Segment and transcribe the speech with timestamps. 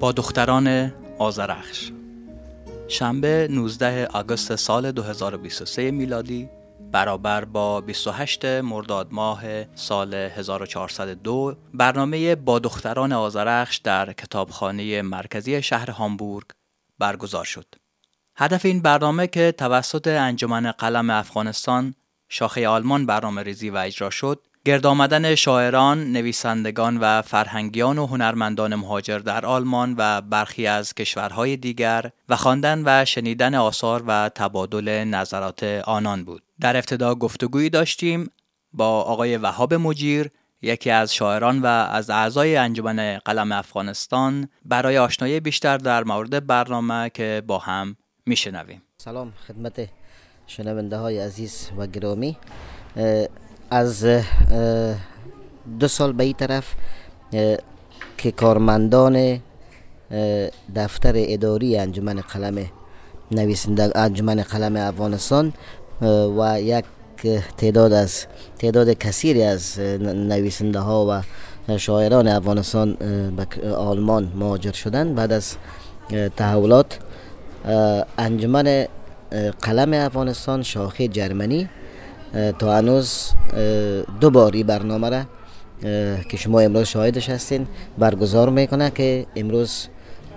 [0.00, 1.90] با دختران آزرخش
[2.88, 6.48] شنبه 19 آگوست سال 2023 میلادی
[6.92, 15.90] برابر با 28 مرداد ماه سال 1402 برنامه با دختران آزرخش در کتابخانه مرکزی شهر
[15.90, 16.46] هامبورگ
[16.98, 17.74] برگزار شد.
[18.36, 21.94] هدف این برنامه که توسط انجمن قلم افغانستان
[22.28, 28.74] شاخه آلمان برنامه ریزی و اجرا شد گرد آمدن شاعران، نویسندگان و فرهنگیان و هنرمندان
[28.74, 35.04] مهاجر در آلمان و برخی از کشورهای دیگر و خواندن و شنیدن آثار و تبادل
[35.04, 36.42] نظرات آنان بود.
[36.60, 38.30] در ابتدا گفتگویی داشتیم
[38.72, 40.30] با آقای وهاب مجیر
[40.62, 47.10] یکی از شاعران و از اعضای انجمن قلم افغانستان برای آشنایی بیشتر در مورد برنامه
[47.14, 47.96] که با هم
[48.26, 49.88] میشنویم سلام خدمت
[50.46, 52.36] شنونده های عزیز و گرامی
[53.70, 54.06] از
[55.80, 56.74] دو سال به این طرف
[58.18, 59.40] که کارمندان
[60.76, 62.66] دفتر اداری انجمن قلم
[63.30, 65.52] نویسنده انجمن قلم افغانستان
[66.38, 66.84] و یک
[67.56, 68.26] تعداد از
[68.58, 71.22] تعداد کثیری از نویسنده ها
[71.68, 72.94] و شاعران افغانستان
[73.36, 75.56] به آلمان مهاجر شدن بعد از
[76.36, 76.98] تحولات
[78.18, 78.86] انجمن
[79.62, 81.68] قلم افغانستان شاخه جرمنی
[82.58, 83.32] تا هنوز
[84.20, 85.22] دو باری برنامه را
[86.28, 87.66] که شما امروز شاهدش هستین
[87.98, 89.88] برگزار می‌کنه که امروز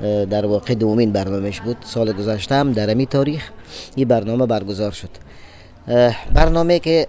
[0.01, 1.77] در واقع دومین برنامهش بود.
[1.85, 3.49] سال گذشته هم در امی تاریخ
[3.95, 5.09] این برنامه برگزار شد.
[6.33, 7.07] برنامه که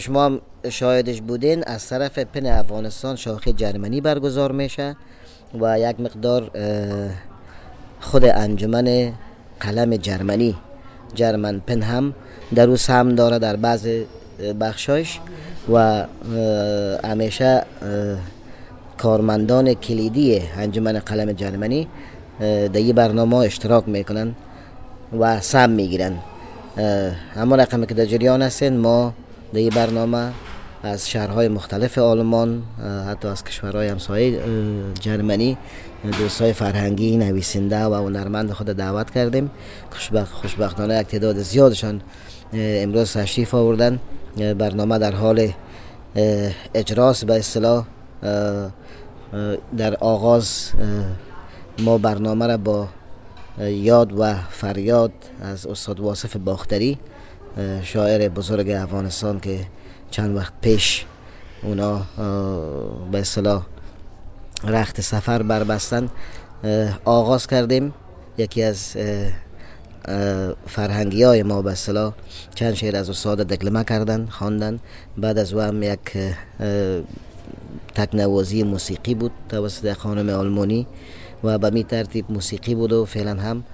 [0.00, 4.96] شما هم شاهدش بودین از طرف پن افغانستان شاخه جرمنی برگزار میشه
[5.60, 6.50] و یک مقدار
[8.00, 9.12] خود انجمن
[9.60, 10.56] قلم جرمنی
[11.14, 12.14] جرمن پن هم
[12.54, 13.88] در او سهم داره در بعض
[14.60, 15.18] بخشایش
[15.72, 16.04] و
[17.04, 17.62] همیشه
[18.98, 21.88] کارمندان کلیدی انجمن قلم جرمنی
[22.40, 24.34] در این برنامه اشتراک می‌کنن
[25.18, 26.12] و سهم می‌گیرن.
[27.36, 29.14] اما رقمی که در جریان هستین ما
[29.52, 30.30] در این برنامه
[30.82, 32.62] از شهرهای مختلف آلمان
[33.08, 34.40] حتی از کشورهای همسایه
[35.00, 35.56] جرمنی
[36.18, 39.50] دوستای فرهنگی نویسنده و هنرمند خود دعوت کردیم.
[39.90, 42.00] خوشبخت خوشبختانه تعداد زیادشان
[42.52, 44.00] امروز تشریف آوردن
[44.36, 45.52] برنامه در حال
[46.74, 47.84] اجراس به اصطلاح
[49.76, 50.70] در آغاز
[51.78, 52.88] ما برنامه را با
[53.58, 55.12] یاد و فریاد
[55.42, 56.98] از استاد واصف باختری
[57.82, 59.58] شاعر بزرگ افغانستان که
[60.10, 61.04] چند وقت پیش
[61.62, 62.02] اونا
[63.12, 63.66] به اصطلاح
[64.64, 66.08] رخت سفر بربستن
[67.04, 67.94] آغاز کردیم.
[68.38, 68.96] یکی از
[70.66, 72.12] فرهنگی های ما به اصطلاح
[72.54, 74.78] چند شعر از استاد دکلمه کردن خواندن.
[75.18, 76.18] بعد از او هم یک
[77.94, 80.86] تکنوازی موسیقی بود توسط خانم آلمانی
[81.44, 83.64] و به می ترتیب موسیقی بود و فعلا هم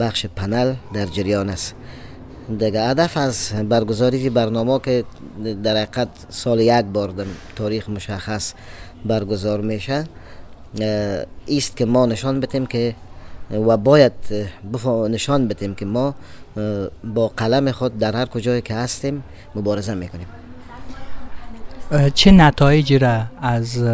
[0.00, 1.74] بخش پنل در جریان است.
[2.58, 5.04] دیگه هدف از برگزاری برنامه که
[5.62, 7.24] در حقیقت سال یک بار در
[7.56, 8.52] تاریخ مشخص
[9.04, 10.04] برگزار میشه
[11.48, 12.94] است که ما نشان بتیم که
[13.50, 14.12] و باید
[15.10, 16.14] نشان بدیم که ما
[17.14, 19.22] با قلم خود در هر کجایی که هستیم
[19.54, 20.26] مبارزه می‌کنیم.
[22.14, 23.84] چه نتایجی را از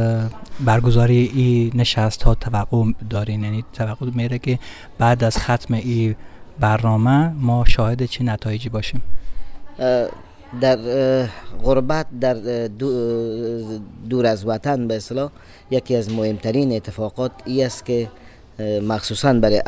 [0.60, 4.59] برگزاری این نشست ها توقع دارین؟ یعنی توقع میره که
[4.99, 6.16] بعد از ختم این
[6.60, 9.03] برنامه ما شاهد چه نتایجی باشیم؟
[10.60, 10.78] در
[11.65, 12.34] غربت در
[14.09, 15.31] دور از وطن به اصطلاح
[15.71, 18.09] یکی از مهمترین اتفاقات ای است که
[18.83, 19.62] مخصوصا برای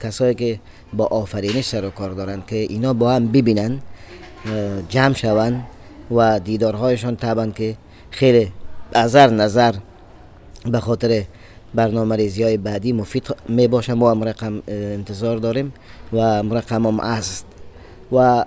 [0.00, 0.60] کسایی که
[0.92, 3.80] با آفرینش سر و کار دارند که اینا با هم ببینن
[4.88, 5.64] جمع شوند
[6.10, 7.76] و دیدارهایشان طبعا که
[8.10, 8.52] خیلی
[8.92, 9.74] ازر نظر
[10.64, 11.24] به خاطر
[11.74, 15.72] برنامه ریزی های بعدی مفید می باشه ما هم رقم انتظار داریم
[16.12, 17.46] و رقم هم است
[18.12, 18.44] و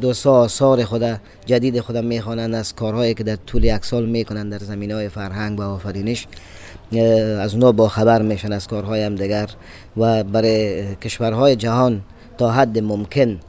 [0.00, 4.58] دوستا آثار خود جدید خود می‌خوانند از کارهایی که در طول یک سال می‌کنند در
[4.58, 6.26] زمین های فرهنگ و آفرینش.
[7.40, 9.48] از اونا با خبر میشن از کارهای هم دیگر
[9.96, 12.02] و برای کشورهای جهان
[12.38, 13.40] تا حد ممکن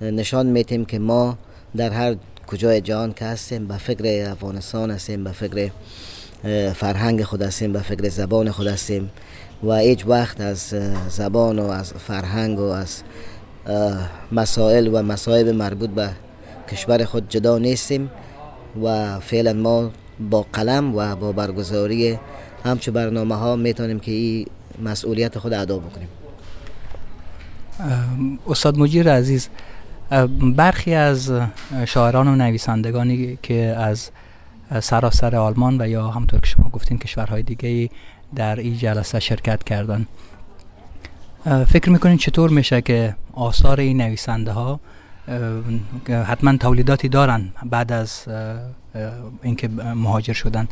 [0.00, 1.38] نشان میتیم که ما
[1.76, 5.70] در هر کجای جهان که هستیم به فکر افغانستان هستیم به فکر
[6.72, 9.10] فرهنگ خود هستیم به فکر زبان خود هستیم.
[9.64, 10.74] و هیچ وقت از
[11.08, 13.02] زبان و از فرهنگ و از
[14.32, 16.10] مسائل و مسائب مربوط به
[16.68, 18.10] کشور خود جدا نیستیم
[18.82, 19.90] و فعلا ما
[20.30, 22.18] با قلم و با برگزاری
[22.64, 24.46] همچه برنامه ها می‌تونیم که این
[24.82, 26.08] مسئولیت خود ادا بکنیم.
[28.46, 29.48] استاد مجیر عزیز
[30.56, 31.32] برخی از
[31.84, 34.10] شاعران و نویسندگانی که از
[34.80, 37.90] سراسر آلمان و یا همطور که شما گفتین کشورهای دیگه
[38.36, 40.06] در این جلسه شرکت کردن.
[41.44, 44.80] فکر می‌کنین چطور میشه که آثار این نویسنده ها
[46.08, 48.24] حتما تولیداتی دارن بعد از
[49.42, 50.68] اینکه مهاجر شدن؟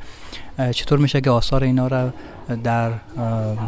[0.71, 2.13] چطور میشه که آثار اینا را
[2.65, 2.91] در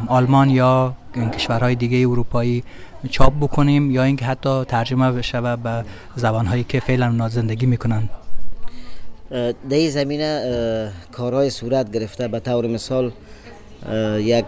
[0.06, 0.94] آلمان یا
[1.34, 2.64] کشورهای دیگه اروپایی
[3.10, 5.84] چاپ بکنیم یا اینکه حتی ترجمه بشه به
[6.16, 8.08] زبانهایی که فعلا اونا زندگی می‌کنن؟
[9.30, 12.28] در این زمینه کارهای صورت گرفته.
[12.28, 13.12] به طور مثال
[14.18, 14.44] یک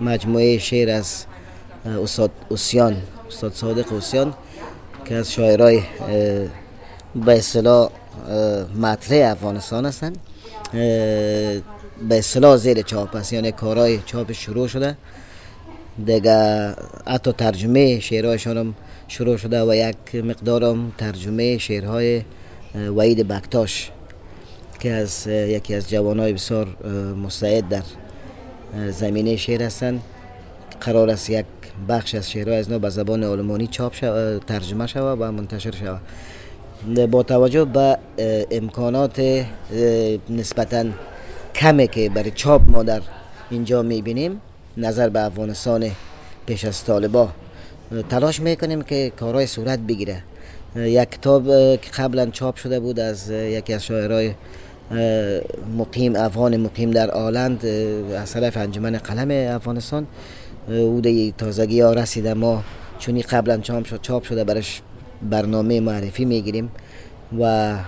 [0.00, 1.26] مجموعه شعر از
[1.86, 2.96] استاد اوسیان
[3.28, 4.34] استاد صادق اوسیان
[5.04, 5.82] که از شاعرای
[7.14, 7.90] به اصطلاح
[8.80, 10.18] مطرح افغانستان هستند
[12.08, 14.96] به اصطلاح زیر چاپ است یعنی کارهای چاپ شروع شده.
[16.06, 16.74] دیگه
[17.06, 18.74] حتی ترجمه شعرهایشان هم
[19.08, 22.22] شروع شده و یک مقدارم ترجمه شعرهای
[22.96, 23.90] وعید بکتاش
[24.80, 26.66] که از یکی از جوانای بسیار
[27.24, 27.82] مستعد در
[28.90, 30.02] زمینه شعر هستند
[30.80, 31.46] قرار است یک
[31.88, 36.00] بخش از شعرهای از نو به زبان آلمانی چاپ شود ترجمه شود و منتشر شود
[37.10, 37.98] با توجه به
[38.50, 39.46] امکانات
[40.30, 40.84] نسبتا
[41.54, 43.00] کمی که برای چاپ ما در
[43.50, 44.40] اینجا می‌بینیم
[44.76, 45.90] نظر به افغانستان
[46.46, 47.28] پیش از طالبا.
[48.10, 50.22] تلاش می‌کنیم که کارهای صورت بگیره.
[50.76, 54.34] یک کتاب که قبلا چاپ شده بود از یکی از شاعرای
[55.78, 57.66] مقیم افغان مقیم در آلند
[58.16, 60.06] از طرف انجمن قلم افغانستان.
[60.68, 61.00] او
[61.38, 62.34] تازگی ها رسیده.
[62.34, 62.64] ما
[62.98, 64.82] چونی قبلا چاپ شد چاپ شده برش
[65.22, 66.70] برنامه معرفی می‌گیریم
[67.38, 67.78] و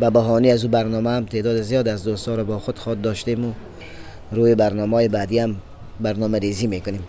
[0.00, 3.44] به بهانه از او برنامه هم تعداد زیاد از دوستا رو با خود خود داشتیم
[3.44, 3.52] و
[4.32, 5.56] روی برنامه بعدی هم
[6.00, 7.04] برنامه ریزی می‌کنیم.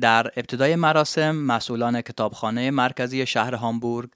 [0.00, 4.08] در ابتدای مراسم مسئولان کتابخانه مرکزی شهر هامبورگ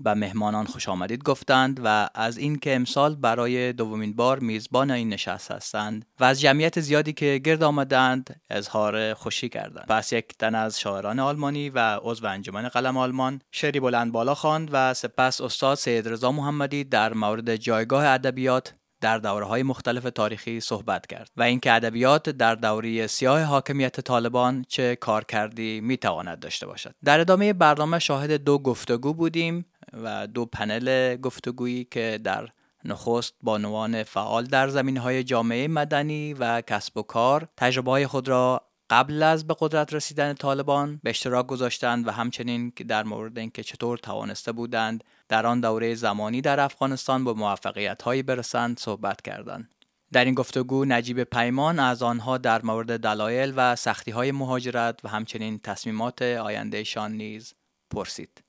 [0.00, 5.50] به مهمانان خوش آمدید گفتند و از اینکه امسال برای دومین بار میزبان این نشست
[5.50, 9.86] هستند و از جمعیت زیادی که گرد آمدند اظهار خوشی کردند.
[9.88, 14.68] پس یک تن از شاعران آلمانی و عضو انجمن قلم آلمان شعری بلند بالا خواند
[14.72, 20.60] و سپس استاد سید رضا محمدی در مورد جایگاه ادبیات در دوره های مختلف تاریخی
[20.60, 26.38] صحبت کرد و اینکه ادبیات در دوره سیاه حاکمیت طالبان چه کار کردی می تواند
[26.40, 26.94] داشته باشد.
[27.04, 29.64] در ادامه برنامه شاهد دو گفتگو بودیم.
[30.04, 32.48] و دو پنل گفتگویی که در
[32.84, 38.28] نخست بانوان فعال در زمین های جامعه مدنی و کسب و کار تجربه های خود
[38.28, 43.62] را قبل از به قدرت رسیدن طالبان به اشتراک گذاشتند و همچنین در مورد اینکه
[43.62, 49.70] چطور توانسته بودند در آن دوره زمانی در افغانستان به موفقیت هایی برسند صحبت کردند.
[50.12, 55.08] در این گفتگو نجیب پیمان از آنها در مورد دلایل و سختی های مهاجرت و
[55.08, 57.54] همچنین تصمیمات آیندهشان نیز
[57.90, 58.42] پرسید.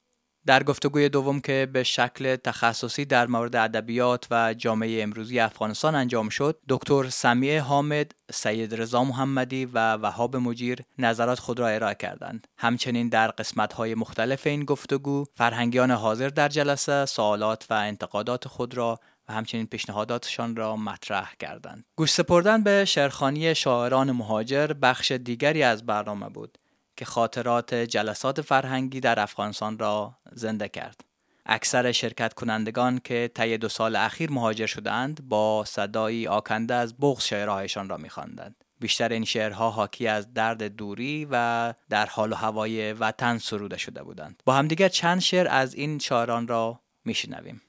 [0.45, 6.29] در گفتگوی دوم که به شکل تخصصی در مورد ادبیات و جامعه امروزی افغانستان انجام
[6.29, 12.47] شد دکتر سمیع حامد سید رضا محمدی و وهاب مجیر نظرات خود را ارائه کردند
[12.57, 18.99] همچنین در قسمت‌های مختلف این گفتگو فرهنگیان حاضر در جلسه سوالات و انتقادات خود را
[19.29, 21.85] و همچنین پیشنهاداتشان را مطرح کردند.
[21.95, 26.57] گوش سپردن به شعرخانی شاعران مهاجر بخش دیگری از برنامه بود
[27.01, 31.01] که خاطرات جلسات فرهنگی در افغانستان را زنده کرد.
[31.45, 37.23] اکثر شرکت کنندگان که طی دو سال اخیر مهاجر شدند با صدایی آکنده از بغض
[37.23, 38.55] شعرهایشان را میخواندند.
[38.79, 44.03] بیشتر این شعرها حاکی از درد دوری و در حال و هوای وطن سروده شده
[44.03, 44.43] بودند.
[44.45, 47.61] با همدیگر چند شعر از این شاعران را میشنویم.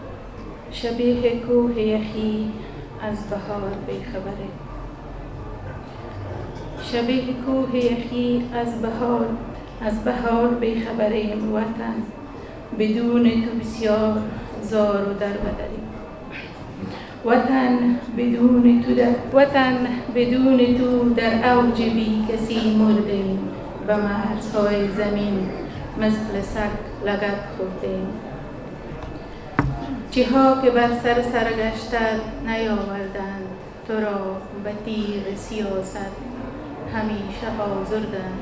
[0.72, 2.52] شبیه کوه یخی
[3.02, 4.71] از بهار بیخبره
[6.82, 9.26] شبیه کوه یخی از بهار
[9.80, 11.94] از بهار بیخبره وطن
[12.78, 14.18] بدون تو بسیار
[14.62, 15.82] زار و در بدری.
[17.24, 23.24] وطن بدون تو در وطن بدون تو در اوج بی کسی مرده.
[23.86, 25.48] به مرزهای زمین
[25.98, 27.98] مثل سگ لگت خورده.
[30.10, 33.46] چیها که بر سر سرگشتت نیاوردند
[33.88, 36.10] تو را به تیغ سیاست.
[36.94, 38.38] همیشه آزردند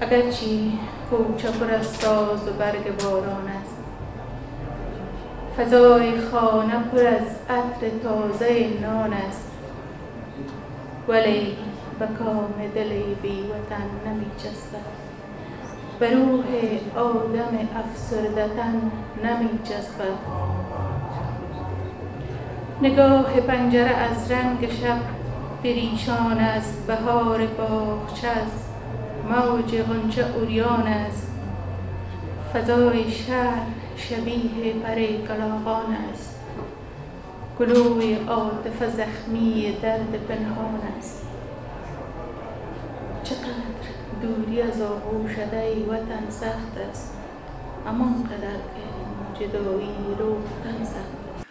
[0.00, 0.78] اگرچی
[1.10, 3.76] کوچه پر از ساز و برگ باران است.
[5.56, 9.50] فضای خانه پر از عطر تازه نان است.
[11.08, 11.56] ولی
[11.98, 12.88] به کام دل
[13.22, 15.04] بی وطن نمی چسبد
[15.98, 16.44] به روح
[16.96, 18.90] آدم افسردتن
[19.24, 20.53] نمی چسبد
[22.84, 25.00] نگاه پنجره از رنگ شب
[25.62, 28.68] پریشان است بهار باغچه است.
[29.30, 31.32] موج غنچه اوریان است.
[32.52, 36.40] فضای شهر شبیه پره کلاغان است.
[37.58, 41.26] گلوی عاطفه زخمی درد پنهان است.
[43.24, 43.86] چقدر
[44.22, 47.16] دوری از آغوشده وطن سخت است.
[47.86, 48.56] اما قدر
[49.38, 50.36] که جدایی رو
[50.84, 51.43] سخت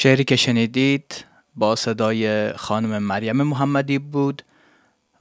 [0.00, 1.24] شعری که شنیدید
[1.56, 4.42] با صدای خانم مریم محمدی بود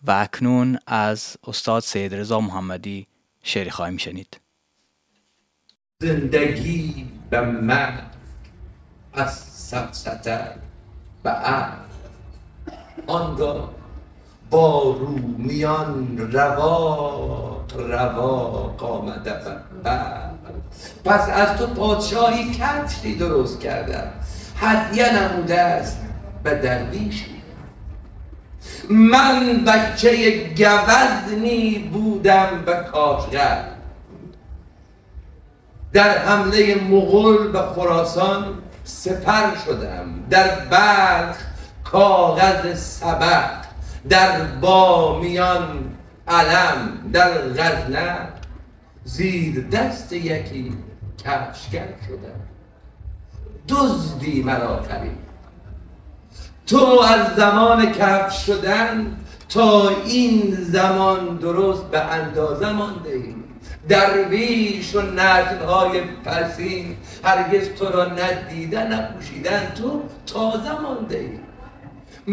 [0.03, 3.07] و اکنون از استاد سید رضا محمدی
[3.43, 4.39] شعری خواهیم شنید.
[6.01, 7.99] زندگی به من
[9.13, 10.55] از سفسته
[11.23, 11.35] به
[13.07, 13.73] آنگاه
[14.49, 19.33] با رومیان روا روا آمده
[21.05, 24.11] پس از تو پادشاهی کتری درست کردم.
[24.59, 25.97] هدیه نموده است
[26.43, 27.37] به درویشی
[28.89, 33.63] من بچه گوزنی بودم به کاشغر
[35.93, 40.05] در حمله مغول به خراسان سپر شدم.
[40.29, 41.37] در بلخ
[41.83, 43.51] کاغذ سبق
[44.09, 45.95] در بامیان
[46.27, 48.17] علم در غزنه
[49.03, 50.77] زیر دست یکی
[51.25, 52.56] کفشگر شدم.
[53.69, 54.79] دزدی مرا
[56.67, 59.17] تو از زمان کف شدن
[59.49, 63.35] تا این زمان درست به اندازه مانده ای.
[63.89, 65.01] درویش و
[65.67, 71.29] های پسین هرگز تو را ندیدن نپوشیدن تو تازه مانده ای.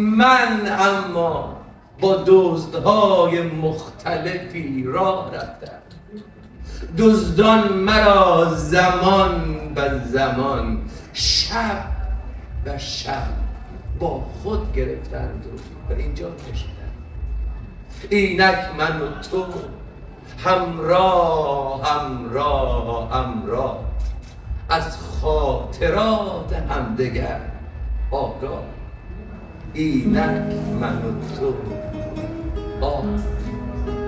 [0.01, 1.57] من اما
[2.01, 5.85] با دزدهای مختلفی راه رفتم.
[6.99, 10.79] دزدان مرا زمان به زمان
[11.15, 11.85] شب
[12.67, 13.27] و شب
[13.99, 15.45] با خود گرفتند
[15.91, 16.93] و اینجا کشیدن
[18.11, 19.45] اینک من و تو
[20.39, 23.79] همراه همراه همراه.
[24.69, 27.41] از خاطرات همدگر
[28.11, 28.63] آگاه.
[29.75, 31.55] اینک من و تو
[32.81, 33.05] آه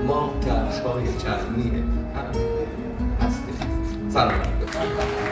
[0.07, 1.71] ما کفش های چرمی
[2.15, 2.41] هم
[3.21, 4.11] هستیم.
[4.11, 5.26] سلام.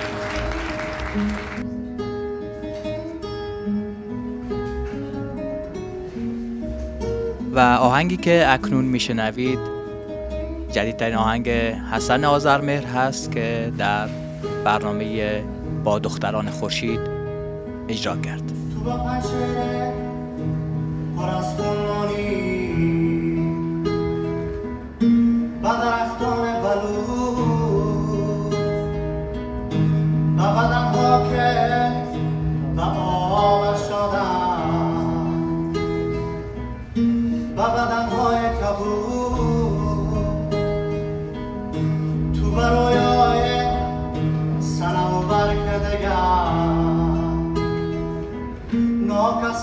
[7.54, 9.58] و آهنگی که اکنون میشنوید
[10.72, 11.48] جدیدترین آهنگ
[11.92, 14.08] حسن آذرمهر هست که در
[14.64, 15.42] برنامه
[15.84, 17.00] با دختران خورشید
[17.88, 18.42] اجرا کرد.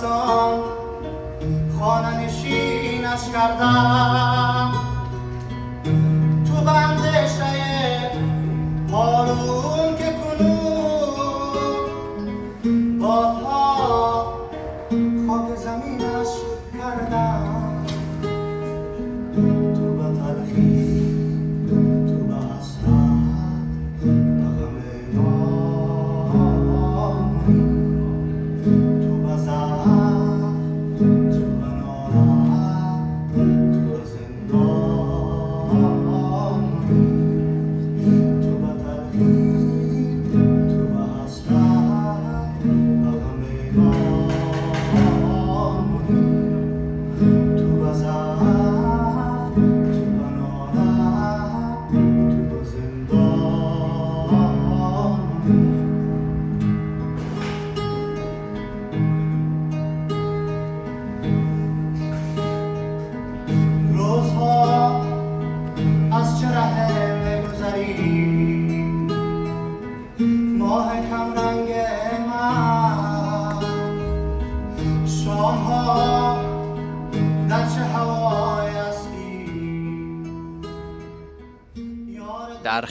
[0.02, 0.60] ناکسان
[1.80, 4.81] خانه نشینش کردم.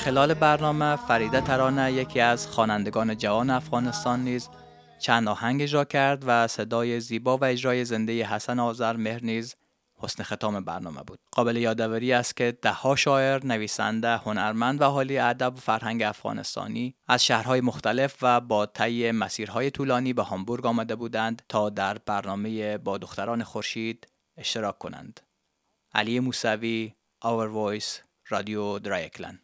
[0.05, 4.49] خلال برنامه فریده ترانه یکی از خوانندگان جوان افغانستان نیز
[5.01, 9.55] چند آهنگ اجرا کرد و صدای زیبا و اجرای زنده حسن آذر مهر نیز
[9.97, 11.19] حسن ختام برنامه بود.
[11.33, 17.25] قابل یادآوری است که دهها شاعر نویسنده هنرمند و حالی ادب و فرهنگ افغانستانی از
[17.25, 22.99] شهرهای مختلف و با طی مسیرهای طولانی به هامبورگ آمده بودند تا در برنامه با
[22.99, 25.21] دختران خورشید اشتراک کنند.
[25.95, 26.93] علی موسوی
[27.25, 29.41] Our Voice رادیو درایکلن